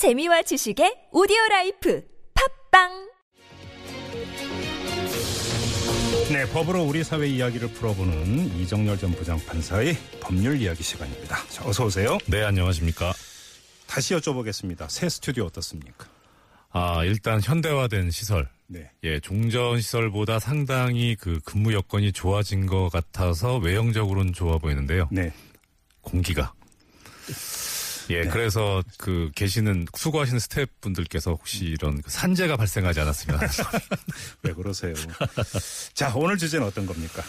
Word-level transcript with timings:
재미와 0.00 0.40
지식의 0.40 1.08
오디오 1.12 1.36
life 1.50 2.02
팟빵 2.70 3.10
네, 6.32 6.48
법으로 6.54 6.84
우리 6.84 7.04
사회 7.04 7.26
이야기를 7.28 7.68
풀어보는 7.74 8.56
이정열 8.56 8.96
전 8.96 9.12
부장판사의 9.12 9.94
법률 10.22 10.58
이야기 10.58 10.82
시간입니다. 10.82 11.46
자, 11.48 11.68
어서 11.68 11.84
오세요. 11.84 12.16
네, 12.28 12.42
안녕하십니까. 12.42 13.12
다시 13.86 14.14
여쭤보겠습니다. 14.14 14.88
새 14.88 15.10
스튜디오 15.10 15.44
어떻습니까? 15.44 16.06
아, 16.70 17.04
일단 17.04 17.42
현대화된 17.42 18.10
시설. 18.10 18.48
네. 18.68 18.90
예, 19.04 19.20
종전 19.20 19.82
시설보다 19.82 20.38
상당히 20.38 21.14
그 21.14 21.40
근무 21.44 21.74
여건이 21.74 22.12
좋아진 22.12 22.64
것 22.64 22.88
같아서 22.88 23.58
외형적으로는 23.58 24.32
좋아 24.32 24.56
보이는데요. 24.56 25.08
네. 25.12 25.30
공기가. 26.00 26.54
예, 28.10 28.22
네. 28.22 28.28
그래서 28.28 28.82
그 28.98 29.30
계시는 29.34 29.86
수고하시는 29.94 30.38
스태프분들께서 30.40 31.32
혹시 31.32 31.64
이런 31.66 32.02
그 32.02 32.10
산재가 32.10 32.56
발생하지 32.56 33.00
않았으면 33.00 33.40
왜 34.42 34.52
그러세요? 34.52 34.94
자, 35.94 36.12
오늘 36.14 36.36
주제는 36.36 36.66
어떤 36.66 36.86
겁니까? 36.86 37.22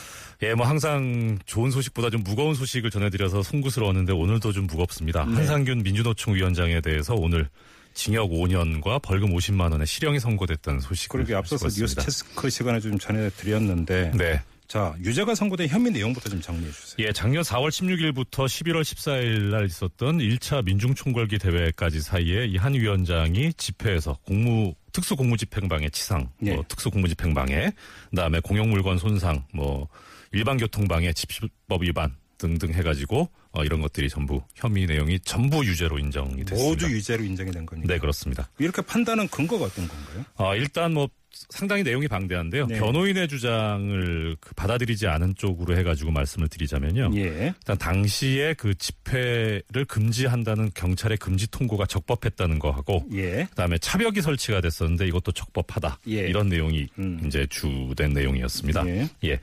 예, 0.44 0.54
뭐 0.56 0.66
항상 0.68 1.38
좋은 1.46 1.70
소식보다 1.70 2.10
좀 2.10 2.24
무거운 2.24 2.56
소식을 2.56 2.90
전해드려서 2.90 3.44
송구스러웠는데 3.44 4.14
오늘도 4.14 4.52
좀 4.54 4.66
무겁습니다. 4.66 5.26
네. 5.26 5.36
한상균 5.36 5.84
민주노총 5.84 6.34
위원장에 6.34 6.82
대해서 6.82 7.14
오늘 7.14 7.48
징역 7.94 8.32
5년과 8.32 9.02
벌금 9.02 9.36
50만 9.36 9.72
원의 9.72 9.86
실형이 9.86 10.20
선고됐다는 10.20 10.80
소식을 10.80 11.20
그렇게 11.20 11.36
앞서서 11.36 11.68
뉴스. 11.68 11.96
체스크 11.96 12.50
시간에 12.50 12.80
좀 12.80 12.98
전해드렸는데. 12.98 14.12
네. 14.16 14.42
자, 14.72 14.96
유죄가 15.04 15.36
선고된 15.36 15.68
혐의 15.68 15.92
내용부터 15.92 16.30
좀 16.30 16.40
정리해 16.40 16.72
주세요. 16.72 17.06
예, 17.06 17.12
작년 17.12 17.44
4월 17.44 17.68
16일부터 17.68 18.46
11월 18.46 18.84
14일 18.84 19.50
날 19.52 19.66
있었던 19.66 20.20
1차 20.20 20.64
민중총궐기 20.64 21.40
대회까지 21.40 22.00
사이에 22.00 22.46
이 22.46 22.56
한 22.56 22.74
위원장이 22.74 23.52
집회에서 23.56 24.18
공무 24.26 24.74
특수 24.94 25.18
공무집행방해 25.18 25.90
치상, 25.90 26.30
예. 26.46 26.54
뭐 26.54 26.64
특수 26.70 26.90
공무집행방해, 26.90 27.74
그다음에 28.12 28.40
공용물건 28.40 28.98
손상, 28.98 29.44
뭐 29.54 29.90
일반 30.32 30.56
교통방해, 30.56 31.12
집시법 31.12 31.82
위반 31.82 32.16
등등 32.38 32.74
해가지고 32.74 33.30
어, 33.52 33.66
이런 33.66 33.82
것들이 33.82 34.08
전부 34.08 34.42
혐의 34.56 34.86
내용이 34.86 35.20
전부 35.20 35.66
유죄로 35.66 36.00
인정이 36.00 36.46
됐습니다. 36.46 36.56
모두 36.64 36.90
유죄로 36.90 37.26
인정이 37.26 37.52
된 37.52 37.66
겁니다. 37.66 37.94
네, 37.94 38.00
그렇습니다. 38.00 38.50
이렇게 38.58 38.82
판단한 38.82 39.28
근거가 39.28 39.66
어떤 39.66 39.86
건가요? 39.90 40.24
아, 40.38 40.56
일단 40.56 40.94
뭐 40.94 41.10
상당히 41.50 41.84
내용이 41.84 42.08
방대한데요. 42.08 42.68
네. 42.68 42.80
변호인의 42.80 43.28
주장을 43.28 44.36
그 44.40 44.54
받아들이지 44.54 45.08
않은 45.08 45.36
쪽으로 45.36 45.78
해가지고 45.78 46.12
말씀을 46.12 46.48
드리자면요. 46.50 47.12
예. 47.16 47.54
일단 47.58 47.78
당시에 47.78 48.54
그 48.56 48.76
집회를 48.76 49.86
금지한다는 49.88 50.72
경찰의 50.74 51.18
금지 51.18 51.50
통고가 51.50 51.86
적법했다는 51.86 52.60
거 52.60 52.72
하고 52.72 53.06
예. 53.14 53.48
그다음에 53.50 53.78
차벽이 53.78 54.22
설치가 54.22 54.62
됐었는데 54.62 55.08
이것도 55.08 55.32
적법하다. 55.32 56.00
예. 56.10 56.28
이런 56.28 56.50
내용이 56.50 56.88
음. 57.00 57.22
이제 57.26 57.48
주된 57.50 58.14
내용이었습니다. 58.14 58.88
예. 58.88 59.10
예. 59.24 59.40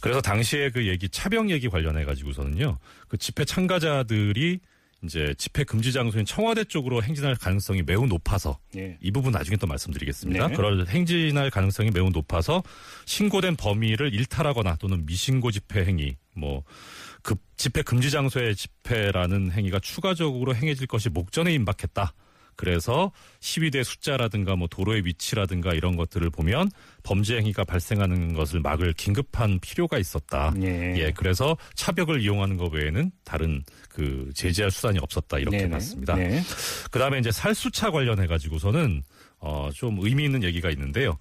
그래서 0.00 0.20
당시에 0.20 0.70
그 0.70 0.86
얘기 0.86 1.08
차벽 1.08 1.50
얘기 1.50 1.68
관련해 1.68 2.04
가지고서는요. 2.04 2.78
그 3.08 3.18
집회 3.18 3.44
참가자들이 3.44 4.60
이제 5.02 5.34
집회 5.38 5.64
금지 5.64 5.92
장소인 5.92 6.26
청와대 6.26 6.64
쪽으로 6.64 7.02
행진할 7.02 7.34
가능성이 7.34 7.82
매우 7.82 8.06
높아서 8.06 8.58
예. 8.76 8.98
이 9.00 9.10
부분 9.10 9.32
나중에 9.32 9.56
또 9.56 9.66
말씀드리겠습니다. 9.66 10.48
네. 10.48 10.54
그럴 10.54 10.86
행진할 10.86 11.50
가능성이 11.50 11.90
매우 11.90 12.10
높아서 12.10 12.62
신고된 13.06 13.56
범위를 13.56 14.12
일탈하거나 14.14 14.76
또는 14.76 15.06
미신고 15.06 15.50
집회 15.52 15.84
행위, 15.84 16.16
뭐, 16.36 16.64
급 17.22 17.40
집회 17.56 17.82
금지 17.82 18.10
장소의 18.10 18.56
집회라는 18.56 19.52
행위가 19.52 19.78
추가적으로 19.80 20.54
행해질 20.54 20.86
것이 20.86 21.08
목전에 21.08 21.52
임박했다. 21.54 22.12
그래서 22.60 23.10
시위대 23.40 23.82
숫자라든가 23.82 24.54
뭐 24.54 24.68
도로의 24.68 25.06
위치라든가 25.06 25.72
이런 25.72 25.96
것들을 25.96 26.28
보면 26.28 26.70
범죄 27.02 27.38
행위가 27.38 27.64
발생하는 27.64 28.34
것을 28.34 28.60
막을 28.60 28.92
긴급한 28.92 29.60
필요가 29.60 29.96
있었다. 29.96 30.52
예. 30.60 30.94
예, 30.98 31.10
그래서 31.16 31.56
차벽을 31.74 32.20
이용하는 32.20 32.58
것 32.58 32.70
외에는 32.70 33.12
다른 33.24 33.64
그 33.88 34.30
제재할 34.34 34.70
수단이 34.70 34.98
없었다 34.98 35.38
이렇게 35.38 35.56
네네. 35.56 35.70
봤습니다. 35.70 36.16
네. 36.16 36.42
그다음에 36.90 37.18
이제 37.18 37.32
살수차 37.32 37.90
관련해 37.90 38.26
가지고서는 38.26 39.02
어 39.38 39.70
좀 39.74 39.96
의미 40.02 40.24
있는 40.24 40.42
얘기가 40.42 40.68
있는데요. 40.68 41.16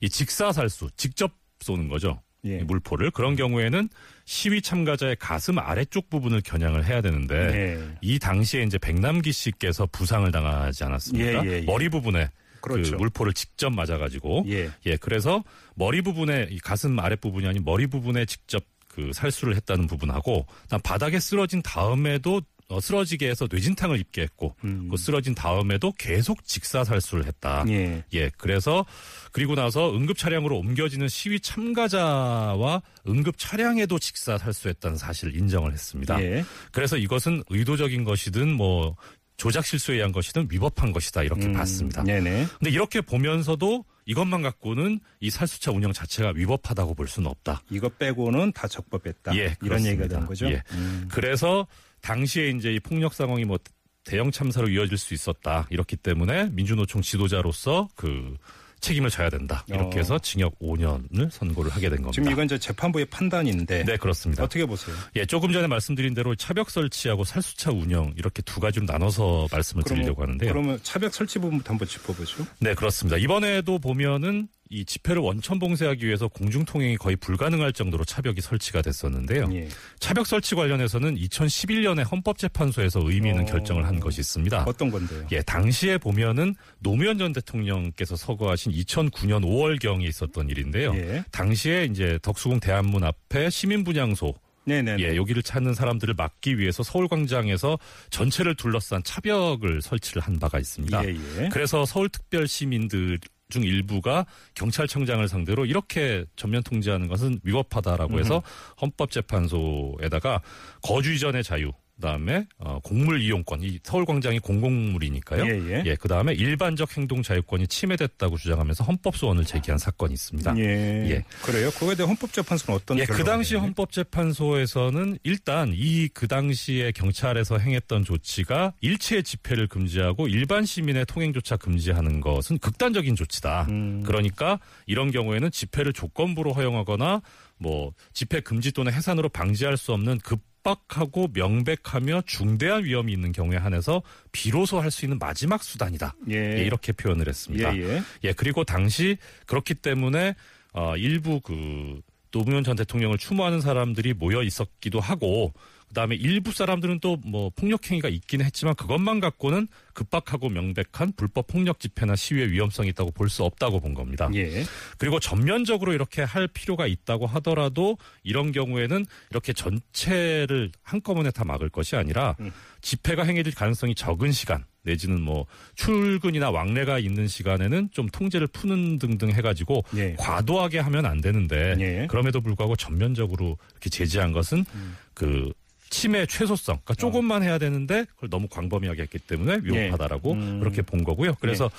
이 0.00 0.08
직사살수 0.08 0.90
직접 0.96 1.32
쏘는 1.58 1.88
거죠. 1.88 2.22
예. 2.46 2.58
이 2.58 2.64
물포를 2.64 3.10
그런 3.10 3.36
경우에는 3.36 3.88
시위 4.24 4.62
참가자의 4.62 5.16
가슴 5.18 5.58
아래쪽 5.58 6.10
부분을 6.10 6.40
겨냥을 6.42 6.84
해야 6.84 7.00
되는데 7.00 7.46
네. 7.46 7.94
이 8.00 8.18
당시에 8.18 8.62
이제 8.62 8.78
백남기 8.78 9.32
씨께서 9.32 9.86
부상을 9.86 10.30
당하지 10.30 10.84
않았습니까? 10.84 11.46
예, 11.46 11.50
예, 11.50 11.52
예. 11.58 11.62
머리 11.62 11.88
부분에 11.88 12.28
그렇죠. 12.60 12.92
그 12.92 12.96
물포를 12.96 13.32
직접 13.34 13.70
맞아가지고 13.70 14.44
예. 14.48 14.70
예, 14.86 14.96
그래서 14.96 15.42
머리 15.74 16.02
부분에 16.02 16.48
이 16.50 16.58
가슴 16.58 16.98
아랫 16.98 17.20
부분이 17.20 17.46
아닌 17.46 17.62
머리 17.64 17.86
부분에 17.86 18.24
직접 18.24 18.64
그 18.88 19.12
살수를 19.12 19.56
했다는 19.56 19.86
부분하고 19.86 20.46
바닥에 20.82 21.18
쓰러진 21.18 21.62
다음에도 21.62 22.40
어, 22.68 22.80
쓰러지게 22.80 23.28
해서 23.28 23.46
뇌진탕을 23.50 23.98
입게 24.00 24.22
했고 24.22 24.56
음. 24.64 24.88
그 24.90 24.96
쓰러진 24.96 25.34
다음에도 25.34 25.92
계속 25.98 26.44
직사살수를 26.44 27.26
했다. 27.26 27.64
예. 27.68 28.04
예, 28.14 28.30
그래서 28.38 28.86
그리고 29.32 29.54
나서 29.54 29.94
응급 29.94 30.16
차량으로 30.16 30.58
옮겨지는 30.58 31.08
시위 31.08 31.40
참가자와 31.40 32.82
응급 33.06 33.36
차량에도 33.38 33.98
직사살수했다는 33.98 34.96
사실을 34.96 35.36
인정을 35.36 35.72
했습니다. 35.72 36.22
예. 36.22 36.44
그래서 36.72 36.96
이것은 36.96 37.42
의도적인 37.50 38.04
것이든 38.04 38.52
뭐 38.52 38.96
조작 39.36 39.66
실수에 39.66 39.96
의한 39.96 40.12
것이든 40.12 40.48
위법한 40.50 40.92
것이다 40.92 41.22
이렇게 41.22 41.46
음, 41.46 41.52
봤습니다. 41.52 42.04
네네. 42.04 42.46
근데 42.58 42.70
이렇게 42.70 43.00
보면서도 43.00 43.84
이것만 44.06 44.42
갖고는 44.42 45.00
이 45.20 45.30
살수차 45.30 45.72
운영 45.72 45.92
자체가 45.92 46.32
위법하다고 46.36 46.94
볼 46.94 47.08
수는 47.08 47.28
없다. 47.30 47.62
이거 47.70 47.88
빼고는 47.88 48.52
다 48.52 48.68
적법했다. 48.68 49.34
예, 49.34 49.38
이런 49.40 49.54
그렇습니다. 49.58 49.90
얘기가 49.90 50.08
되는 50.08 50.26
거죠. 50.26 50.46
예. 50.50 50.62
음. 50.72 51.08
그래서 51.10 51.66
당시에 52.04 52.50
이제 52.50 52.72
이 52.74 52.78
폭력 52.80 53.14
상황이 53.14 53.44
뭐 53.44 53.58
대형 54.04 54.30
참사로 54.30 54.68
이어질 54.68 54.98
수 54.98 55.14
있었다. 55.14 55.66
이렇기 55.70 55.96
때문에 55.96 56.50
민주노총 56.52 57.00
지도자로서 57.00 57.88
그 57.96 58.36
책임을 58.80 59.08
져야 59.08 59.30
된다. 59.30 59.64
이렇게 59.66 59.96
어. 59.96 59.98
해서 60.00 60.18
징역 60.18 60.58
5년을 60.58 61.30
선고를 61.30 61.70
하게 61.70 61.88
된 61.88 62.02
겁니다. 62.02 62.12
지금 62.12 62.30
이건 62.30 62.44
이제 62.44 62.58
재판부의 62.58 63.06
판단인데 63.06 63.84
네, 63.84 63.96
그렇습니다. 63.96 64.44
어떻게 64.44 64.66
보세요? 64.66 64.94
예, 65.16 65.24
조금 65.24 65.50
전에 65.52 65.66
말씀드린 65.66 66.12
대로 66.12 66.34
차벽 66.34 66.68
설치하고 66.68 67.24
살수차 67.24 67.70
운영 67.70 68.12
이렇게 68.18 68.42
두 68.42 68.60
가지로 68.60 68.84
나눠서 68.84 69.48
말씀을 69.50 69.84
드리려고 69.84 70.22
하는데요. 70.22 70.52
그러면 70.52 70.78
차벽 70.82 71.14
설치 71.14 71.38
부분부터 71.38 71.70
한번 71.72 71.88
짚어보죠. 71.88 72.46
네, 72.60 72.74
그렇습니다. 72.74 73.16
이번에도 73.16 73.78
보면은 73.78 74.48
이 74.74 74.84
집회를 74.84 75.22
원천 75.22 75.60
봉쇄하기 75.60 76.04
위해서 76.04 76.26
공중 76.26 76.64
통행이 76.64 76.96
거의 76.96 77.14
불가능할 77.14 77.72
정도로 77.72 78.04
차벽이 78.04 78.40
설치가 78.40 78.82
됐었는데요. 78.82 79.48
예. 79.52 79.68
차벽 80.00 80.26
설치 80.26 80.56
관련해서는 80.56 81.16
2011년에 81.16 82.10
헌법재판소에서 82.10 83.00
의미 83.04 83.28
있는 83.28 83.44
어. 83.44 83.46
결정을 83.46 83.86
한 83.86 84.00
것이 84.00 84.20
있습니다. 84.20 84.64
어떤 84.64 84.90
건데요? 84.90 85.26
예, 85.30 85.42
당시에 85.42 85.98
보면은 85.98 86.56
노무현 86.80 87.18
전 87.18 87.32
대통령께서 87.32 88.16
서거하신 88.16 88.72
2009년 88.72 89.44
5월 89.44 89.80
경에 89.80 90.04
있었던 90.06 90.48
일인데요. 90.48 90.92
예. 90.96 91.24
당시에 91.30 91.84
이제 91.84 92.18
덕수궁 92.22 92.58
대한문 92.58 93.04
앞에 93.04 93.50
시민 93.50 93.84
분향소 93.84 94.34
네네. 94.66 94.96
예, 95.00 95.16
여기를 95.16 95.42
찾는 95.42 95.74
사람들을 95.74 96.14
막기 96.14 96.58
위해서 96.58 96.82
서울광장에서 96.82 97.78
전체를 98.10 98.54
둘러싼 98.54 99.02
차벽을 99.04 99.82
설치를 99.82 100.22
한 100.22 100.38
바가 100.38 100.58
있습니다. 100.58 101.04
예, 101.04 101.14
예. 101.38 101.48
그래서 101.52 101.84
서울 101.84 102.08
특별 102.08 102.48
시민들 102.48 103.18
중 103.54 103.62
일부가 103.62 104.26
경찰청장을 104.54 105.26
상대로 105.28 105.64
이렇게 105.64 106.24
전면 106.34 106.62
통제하는 106.64 107.06
것은 107.06 107.38
위법하다라고 107.44 108.18
해서 108.18 108.42
헌법재판소에다가 108.82 110.42
거주 110.82 111.12
이전의 111.12 111.44
자유, 111.44 111.70
그다음에 111.96 112.46
어, 112.58 112.78
공물 112.82 113.20
이용권, 113.20 113.62
이 113.62 113.78
서울광장이 113.82 114.38
공공물이니까요. 114.40 115.44
예, 115.46 115.82
예. 115.86 115.94
그다음에 115.96 116.32
일반적 116.32 116.96
행동 116.96 117.22
자유권이 117.22 117.68
침해됐다고 117.68 118.36
주장하면서 118.36 118.84
헌법 118.84 119.16
소원을 119.16 119.44
제기한 119.44 119.78
사건이 119.78 120.14
있습니다. 120.14 120.56
예. 120.58 120.62
예. 121.10 121.24
그래요? 121.42 121.70
그거에 121.70 121.94
대해 121.94 122.06
헌법재판소는 122.06 122.80
어떤 122.80 122.98
예, 122.98 123.04
그 123.04 123.22
당시? 123.24 123.56
헌법재판소에서는 123.56 125.18
일단 125.22 125.72
이 125.74 126.08
그 126.14 126.28
당시에 126.28 126.92
경찰에서 126.92 127.58
행했던 127.58 128.04
조치가 128.04 128.72
일체 128.80 129.22
집회를 129.22 129.66
금지하고 129.66 130.28
일반 130.28 130.64
시민의 130.64 131.06
통행조차 131.06 131.56
금지하는 131.56 132.20
것은 132.20 132.58
극단적인 132.58 133.16
조치다. 133.16 133.66
음. 133.68 134.02
그러니까 134.04 134.58
이런 134.86 135.10
경우에는 135.10 135.50
집회를 135.50 135.92
조건부로 135.92 136.52
허용하거나 136.52 137.20
뭐 137.58 137.92
집회 138.12 138.40
금지 138.40 138.72
또는 138.72 138.92
해산으로 138.92 139.28
방지할 139.28 139.76
수 139.76 139.92
없는 139.92 140.18
급박하고 140.18 141.28
명백하며 141.32 142.22
중대한 142.26 142.84
위험이 142.84 143.12
있는 143.12 143.32
경우에 143.32 143.56
한해서 143.56 144.02
비로소 144.32 144.80
할 144.80 144.90
수 144.90 145.04
있는 145.04 145.18
마지막 145.18 145.62
수단이다. 145.62 146.14
예. 146.30 146.58
예, 146.58 146.64
이렇게 146.64 146.92
표현을 146.92 147.28
했습니다. 147.28 147.76
예, 147.76 147.82
예. 147.82 148.02
예, 148.24 148.32
그리고 148.32 148.64
당시 148.64 149.16
그렇기 149.46 149.74
때문에 149.74 150.34
어 150.72 150.96
일부 150.96 151.40
그 151.40 152.00
노무현 152.30 152.64
전 152.64 152.76
대통령을 152.76 153.18
추모하는 153.18 153.60
사람들이 153.60 154.14
모여 154.14 154.42
있었기도 154.42 155.00
하고 155.00 155.52
그다음에 155.94 156.16
일부 156.16 156.52
사람들은 156.52 157.00
또 157.00 157.14
뭐 157.24 157.50
폭력 157.56 157.90
행위가 157.90 158.08
있긴 158.08 158.42
했지만 158.42 158.74
그것만 158.74 159.20
갖고는 159.20 159.68
급박하고 159.94 160.48
명백한 160.50 161.12
불법 161.16 161.46
폭력 161.46 161.80
집회나 161.80 162.16
시위의 162.16 162.50
위험성이 162.50 162.90
있다고 162.90 163.12
볼 163.12 163.28
수 163.30 163.44
없다고 163.44 163.80
본 163.80 163.94
겁니다. 163.94 164.28
예. 164.34 164.64
그리고 164.98 165.18
전면적으로 165.18 165.94
이렇게 165.94 166.22
할 166.22 166.46
필요가 166.46 166.86
있다고 166.86 167.26
하더라도 167.26 167.96
이런 168.22 168.52
경우에는 168.52 169.06
이렇게 169.30 169.52
전체를 169.52 170.70
한꺼번에 170.82 171.30
다 171.30 171.44
막을 171.44 171.70
것이 171.70 171.96
아니라 171.96 172.36
음. 172.40 172.52
집회가 172.82 173.24
행해질 173.24 173.54
가능성이 173.54 173.94
적은 173.94 174.30
시간 174.32 174.64
내지는 174.82 175.20
뭐 175.22 175.46
출근이나 175.74 176.50
왕래가 176.50 176.98
있는 176.98 177.26
시간에는 177.26 177.88
좀 177.92 178.08
통제를 178.08 178.46
푸는 178.48 178.98
등등 178.98 179.30
해가지고 179.32 179.82
예. 179.96 180.14
과도하게 180.18 180.80
하면 180.80 181.06
안 181.06 181.20
되는데 181.20 181.74
예. 181.80 182.06
그럼에도 182.08 182.40
불구하고 182.40 182.76
전면적으로 182.76 183.56
이렇게 183.72 183.88
제지한 183.88 184.32
것은 184.32 184.64
음. 184.74 184.96
그 185.14 185.52
침해 185.94 186.26
최소성, 186.26 186.76
그러니까 186.84 186.94
조금만 186.94 187.42
해야 187.42 187.58
되는데 187.58 188.04
그걸 188.14 188.30
너무 188.30 188.48
광범위하게 188.48 189.02
했기 189.02 189.18
때문에 189.18 189.60
위험하다라고 189.62 190.30
예. 190.30 190.34
음. 190.34 190.60
그렇게 190.60 190.82
본 190.82 191.04
거고요. 191.04 191.34
그래서 191.40 191.70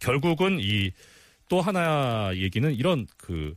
결국은 0.00 0.58
이 0.60 0.90
또 1.52 1.60
하나 1.60 2.30
얘기는 2.34 2.72
이런 2.74 3.06
그 3.18 3.54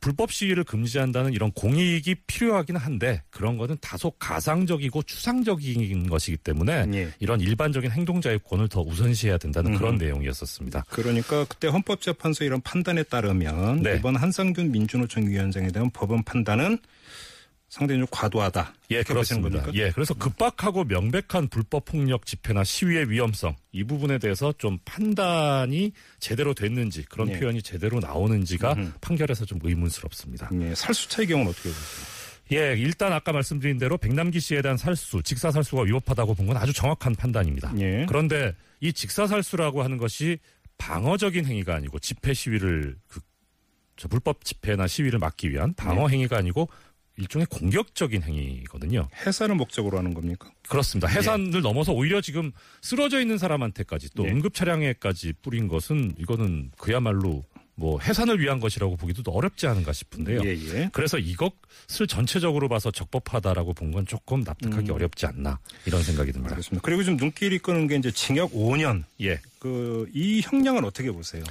불법 0.00 0.32
시위를 0.32 0.64
금지한다는 0.64 1.34
이런 1.34 1.52
공익이 1.52 2.14
필요하긴 2.26 2.76
한데 2.76 3.22
그런 3.28 3.58
거는 3.58 3.76
다소 3.82 4.12
가상적이고 4.12 5.02
추상적인 5.02 6.08
것이기 6.08 6.38
때문에 6.38 6.86
예. 6.94 7.10
이런 7.18 7.42
일반적인 7.42 7.90
행동자유권을 7.90 8.68
더 8.68 8.80
우선시해야 8.80 9.36
된다는 9.36 9.76
그런 9.76 9.96
음. 9.96 9.98
내용이었었습니다. 9.98 10.86
그러니까 10.88 11.44
그때 11.44 11.68
헌법재판소 11.68 12.44
이런 12.44 12.62
판단에 12.62 13.02
따르면 13.02 13.82
네. 13.82 13.96
이번 13.98 14.16
한상균 14.16 14.72
민주노총 14.72 15.26
위원장에 15.26 15.68
대한 15.68 15.90
법원 15.90 16.22
판단은 16.24 16.78
상당히 17.68 18.00
좀 18.00 18.06
과도하다. 18.10 18.74
예, 18.90 19.02
그렇습니다. 19.02 19.66
예, 19.74 19.90
그래서 19.90 20.14
급박하고 20.14 20.84
명백한 20.84 21.48
불법 21.48 21.84
폭력 21.86 22.24
집회나 22.24 22.62
시위의 22.64 23.10
위험성 23.10 23.56
이 23.72 23.82
부분에 23.84 24.18
대해서 24.18 24.52
좀 24.56 24.78
판단이 24.84 25.92
제대로 26.20 26.54
됐는지 26.54 27.02
그런 27.04 27.28
예. 27.30 27.38
표현이 27.38 27.62
제대로 27.62 27.98
나오는지가 28.00 28.72
음흠. 28.74 28.92
판결에서 29.00 29.44
좀 29.44 29.58
의문스럽습니다. 29.62 30.50
예, 30.60 30.74
살수차의 30.74 31.26
경우는 31.28 31.50
어떻게 31.50 31.68
보세요? 31.68 32.16
예, 32.52 32.76
일단 32.78 33.12
아까 33.12 33.32
말씀드린 33.32 33.76
대로 33.76 33.98
백남기 33.98 34.38
씨에 34.38 34.62
대한 34.62 34.76
살수, 34.76 35.22
직사살수가 35.24 35.82
위법하다고 35.82 36.34
본 36.34 36.46
건 36.46 36.56
아주 36.56 36.72
정확한 36.72 37.16
판단입니다. 37.16 37.72
예. 37.80 38.06
그런데 38.08 38.54
이 38.80 38.92
직사살수라고 38.92 39.82
하는 39.82 39.96
것이 39.98 40.38
방어적인 40.78 41.44
행위가 41.44 41.74
아니고 41.74 41.98
집회 41.98 42.32
시위를 42.32 42.96
그, 43.08 43.18
저 43.96 44.06
불법 44.08 44.44
집회나 44.44 44.86
시위를 44.86 45.18
막기 45.18 45.50
위한 45.50 45.74
방어 45.74 46.06
네. 46.06 46.14
행위가 46.14 46.36
아니고 46.36 46.68
일종의 47.18 47.46
공격적인 47.46 48.22
행위거든요. 48.22 49.08
해산을 49.26 49.54
목적으로 49.54 49.98
하는 49.98 50.12
겁니까? 50.14 50.50
그렇습니다. 50.68 51.08
해산을 51.08 51.62
넘어서 51.62 51.92
오히려 51.92 52.20
지금 52.20 52.52
쓰러져 52.82 53.20
있는 53.20 53.38
사람한테까지 53.38 54.10
또 54.14 54.24
네. 54.24 54.32
응급 54.32 54.54
차량에까지 54.54 55.34
뿌린 55.42 55.66
것은 55.68 56.14
이거는 56.18 56.72
그야말로 56.78 57.44
뭐 57.78 58.00
해산을 58.00 58.40
위한 58.40 58.58
것이라고 58.58 58.96
보기도 58.96 59.22
또 59.22 59.32
어렵지 59.32 59.66
않은가 59.66 59.92
싶은데요. 59.92 60.40
예, 60.44 60.56
예. 60.74 60.88
그래서 60.94 61.18
이것을 61.18 62.06
전체적으로 62.08 62.68
봐서 62.70 62.90
적법하다라고 62.90 63.74
본 63.74 63.92
건 63.92 64.06
조금 64.06 64.40
납득하기 64.40 64.90
음. 64.90 64.94
어렵지 64.94 65.26
않나 65.26 65.58
이런 65.84 66.02
생각이 66.02 66.32
듭니다. 66.32 66.54
알겠습니다. 66.54 66.82
그리고 66.82 67.04
좀 67.04 67.16
눈길이 67.16 67.58
끄는 67.58 67.86
게 67.86 67.96
이제 67.96 68.10
징역 68.10 68.52
5년. 68.52 69.04
예. 69.20 69.38
그, 69.58 70.08
이 70.14 70.40
형량은 70.42 70.84
어떻게 70.84 71.10
보세요? 71.10 71.44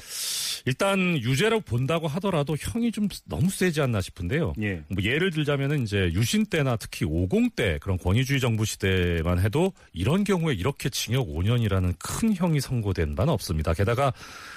일단 0.66 1.18
유죄로 1.18 1.62
본다고 1.62 2.08
하더라도 2.08 2.56
형이 2.60 2.92
좀 2.92 3.08
너무 3.26 3.50
세지 3.50 3.82
않나 3.82 4.02
싶은데요. 4.02 4.54
예. 4.62 4.84
뭐 4.90 5.04
예를 5.04 5.32
들자면은 5.32 5.84
이제 5.84 6.12
유신 6.14 6.46
때나 6.46 6.76
특히 6.76 7.06
50때 7.06 7.80
그런 7.80 7.98
권위주의 7.98 8.40
정부 8.40 8.66
시대만 8.66 9.40
해도 9.40 9.74
이런 9.94 10.24
경우에 10.24 10.54
이렇게 10.56 10.90
징역 10.90 11.28
5년이라는 11.28 11.96
큰 12.00 12.36
형이 12.36 12.60
선고된 12.60 13.16
바는 13.16 13.32
없습니다. 13.34 13.74
게다가 13.74 14.12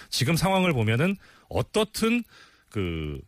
지금 0.09 0.35
상황을 0.37 0.73
보면은 0.73 1.17
어떻든 1.49 2.25
그 2.71 3.21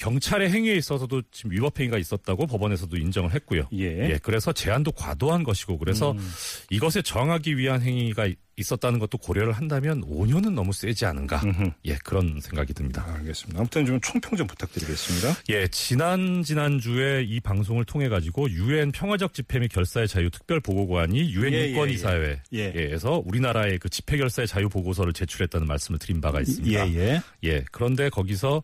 경찰의 0.00 0.50
행위에 0.50 0.76
있어서도 0.76 1.22
지금 1.30 1.52
위법 1.52 1.78
행위가 1.78 1.98
있었다고 1.98 2.46
법원에서도 2.46 2.96
인정을 2.96 3.34
했고요. 3.34 3.68
예. 3.74 4.18
그래서 4.22 4.50
제한도 4.50 4.92
과도한 4.92 5.44
것이고 5.44 5.76
그래서 5.78 6.12
음. 6.12 6.32
이것에 6.70 7.02
저항하기 7.02 7.58
위한 7.58 7.82
행위가 7.82 8.28
있었다는 8.56 8.98
것도 8.98 9.18
고려를 9.18 9.52
한다면 9.52 10.02
5년은 10.02 10.52
너무 10.52 10.72
세지 10.72 11.04
않은가. 11.04 11.42
음흠. 11.44 11.70
예, 11.86 11.96
그런 12.04 12.40
생각이 12.40 12.72
듭니다. 12.74 13.04
알겠습니다. 13.14 13.58
아무튼 13.60 13.86
좀 13.86 14.00
총평 14.00 14.36
좀 14.36 14.46
부탁드리겠습니다. 14.46 15.36
예, 15.50 15.68
지난 15.68 16.42
지난주에 16.42 17.22
이 17.22 17.40
방송을 17.40 17.84
통해 17.84 18.08
가지고 18.08 18.50
유엔 18.50 18.92
평화적 18.92 19.34
집회 19.34 19.58
및 19.58 19.68
결사의 19.68 20.08
자유 20.08 20.30
특별 20.30 20.60
보고관이 20.60 21.32
유엔 21.32 21.52
예, 21.52 21.68
인권 21.68 21.88
예, 21.90 21.92
이사회에서 21.94 23.22
우리나라의 23.24 23.78
그 23.78 23.88
집회 23.88 24.16
결사의 24.16 24.48
자유 24.48 24.68
보고서를 24.68 25.12
제출했다는 25.12 25.66
말씀을 25.66 25.98
드린 25.98 26.20
바가 26.20 26.40
있습니다. 26.40 26.88
예, 26.88 26.94
예. 26.94 27.22
예, 27.44 27.64
그런데 27.70 28.08
거기서 28.08 28.62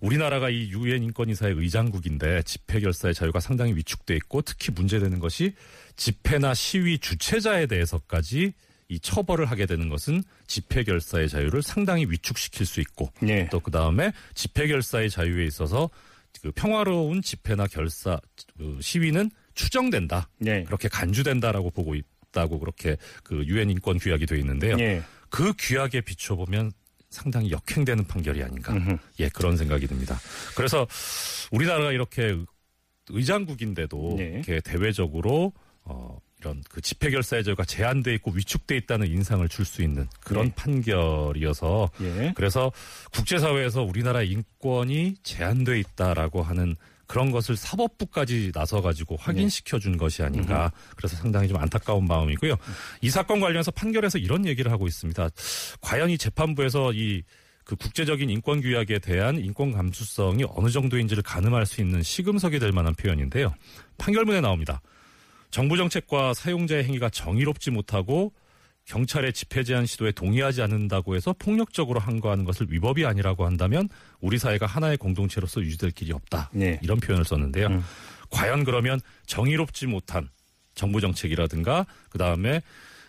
우리나라가 0.00 0.48
이 0.50 0.70
유엔 0.70 1.02
인권이사의 1.02 1.54
의장국인데 1.56 2.42
집회 2.42 2.80
결사의 2.80 3.14
자유가 3.14 3.40
상당히 3.40 3.74
위축돼 3.74 4.16
있고 4.16 4.42
특히 4.42 4.72
문제되는 4.72 5.18
것이 5.18 5.54
집회나 5.96 6.54
시위 6.54 6.98
주최자에 6.98 7.66
대해서까지 7.66 8.54
이 8.88 8.98
처벌을 8.98 9.46
하게 9.46 9.66
되는 9.66 9.88
것은 9.88 10.22
집회 10.46 10.82
결사의 10.82 11.28
자유를 11.28 11.62
상당히 11.62 12.06
위축시킬 12.08 12.66
수 12.66 12.80
있고 12.80 13.12
예. 13.22 13.48
또그 13.48 13.70
다음에 13.70 14.12
집회 14.34 14.66
결사의 14.66 15.10
자유에 15.10 15.44
있어서 15.44 15.90
그 16.42 16.50
평화로운 16.52 17.22
집회나 17.22 17.66
결사 17.66 18.18
그 18.56 18.78
시위는 18.80 19.30
추정된다 19.54 20.28
예. 20.46 20.64
그렇게 20.64 20.88
간주된다라고 20.88 21.70
보고 21.70 21.94
있다고 21.94 22.58
그렇게 22.58 22.96
그 23.22 23.44
유엔 23.46 23.70
인권 23.70 23.98
규약이 23.98 24.26
되어 24.26 24.38
있는데요. 24.38 24.76
예. 24.80 25.02
그 25.28 25.52
규약에 25.56 26.00
비춰보면 26.00 26.72
상당히 27.10 27.50
역행되는 27.50 28.06
판결이 28.06 28.42
아닌가. 28.42 28.72
음흠. 28.72 28.96
예, 29.18 29.28
그런 29.28 29.56
생각이 29.56 29.86
듭니다. 29.86 30.18
그래서 30.56 30.86
우리나라가 31.50 31.92
이렇게 31.92 32.36
의장국인데도 33.08 34.14
네. 34.16 34.24
이렇게 34.36 34.60
대외적으로 34.60 35.52
어 35.82 36.18
이런 36.40 36.62
그 36.70 36.80
집회 36.80 37.10
결사의 37.10 37.44
자유가 37.44 37.64
제한돼 37.64 38.14
있고 38.14 38.30
위축돼 38.30 38.76
있다는 38.76 39.08
인상을 39.08 39.46
줄 39.48 39.64
수 39.66 39.82
있는 39.82 40.08
그런 40.20 40.46
네. 40.46 40.54
판결이어서 40.54 41.90
예. 42.00 42.32
그래서 42.34 42.72
국제사회에서 43.12 43.82
우리나라 43.82 44.22
인권이 44.22 45.16
제한돼 45.22 45.78
있다라고 45.80 46.42
하는 46.42 46.76
그런 47.10 47.32
것을 47.32 47.56
사법부까지 47.56 48.52
나서 48.54 48.80
가지고 48.80 49.16
확인시켜 49.16 49.80
준 49.80 49.96
것이 49.96 50.22
아닌가. 50.22 50.70
그래서 50.94 51.16
상당히 51.16 51.48
좀 51.48 51.56
안타까운 51.56 52.06
마음이고요. 52.06 52.54
이 53.00 53.10
사건 53.10 53.40
관련해서 53.40 53.72
판결에서 53.72 54.18
이런 54.18 54.46
얘기를 54.46 54.70
하고 54.70 54.86
있습니다. 54.86 55.28
과연 55.80 56.10
이 56.10 56.16
재판부에서 56.16 56.92
이그 56.92 57.74
국제적인 57.80 58.30
인권 58.30 58.60
규약에 58.60 59.00
대한 59.00 59.38
인권 59.38 59.72
감수성이 59.72 60.44
어느 60.50 60.70
정도인지를 60.70 61.24
가늠할 61.24 61.66
수 61.66 61.80
있는 61.80 62.00
시금석이 62.00 62.60
될 62.60 62.70
만한 62.70 62.94
표현인데요. 62.94 63.54
판결문에 63.98 64.40
나옵니다. 64.40 64.80
정부 65.50 65.76
정책과 65.76 66.32
사용자의 66.34 66.84
행위가 66.84 67.10
정의롭지 67.10 67.72
못하고 67.72 68.32
경찰의 68.90 69.32
집회 69.32 69.62
제한 69.62 69.86
시도에 69.86 70.10
동의하지 70.10 70.62
않는다고 70.62 71.14
해서 71.14 71.32
폭력적으로 71.38 72.00
항거하는 72.00 72.44
것을 72.44 72.66
위법이 72.70 73.06
아니라고 73.06 73.46
한다면 73.46 73.88
우리 74.20 74.36
사회가 74.36 74.66
하나의 74.66 74.96
공동체로서 74.96 75.60
유지될 75.60 75.92
길이 75.92 76.12
없다. 76.12 76.50
네. 76.52 76.80
이런 76.82 76.98
표현을 76.98 77.24
썼는데요. 77.24 77.68
음. 77.68 77.84
과연 78.30 78.64
그러면 78.64 79.00
정의롭지 79.26 79.86
못한 79.86 80.28
정부 80.74 81.00
정책이라든가 81.00 81.86
그 82.10 82.18
다음에 82.18 82.62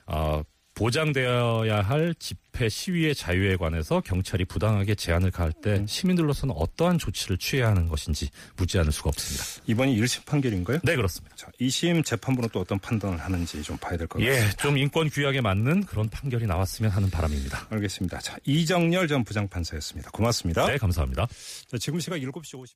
어, 0.05 0.43
보장되어야 0.81 1.81
할 1.81 2.15
집회 2.17 2.67
시위의 2.67 3.13
자유에 3.13 3.55
관해서 3.55 4.01
경찰이 4.01 4.45
부당하게 4.45 4.95
제한을 4.95 5.29
가할 5.29 5.53
때 5.53 5.73
음. 5.75 5.85
시민들로서는 5.85 6.55
어떠한 6.57 6.97
조치를 6.97 7.37
취해야 7.37 7.67
하는 7.69 7.87
것인지 7.87 8.29
묻지 8.57 8.79
않을 8.79 8.91
수가 8.91 9.09
없습니다. 9.09 9.45
이번이 9.67 9.95
1심 10.01 10.25
판결인가요? 10.25 10.79
네 10.83 10.95
그렇습니다. 10.95 11.35
자, 11.35 11.51
2심 11.61 12.03
재판부는 12.03 12.49
또 12.51 12.61
어떤 12.61 12.79
판단을 12.79 13.19
하는지 13.19 13.61
좀 13.61 13.77
봐야 13.77 13.95
될 13.95 14.07
것 14.07 14.17
같습니다. 14.19 14.47
예, 14.47 14.51
좀 14.57 14.75
인권 14.79 15.07
규약에 15.11 15.39
맞는 15.41 15.83
그런 15.85 16.09
판결이 16.09 16.47
나왔으면 16.47 16.89
하는 16.89 17.11
바람입니다. 17.11 17.67
알겠습니다. 17.69 18.17
자, 18.19 18.37
이정열 18.45 19.07
전 19.07 19.23
부장판사였습니다. 19.23 20.09
고맙습니다. 20.09 20.65
네, 20.65 20.77
감사합니다. 20.77 21.27
자, 21.67 21.77
지금 21.77 21.99
시각 21.99 22.17
7시 22.17 22.55
50분. 22.55 22.67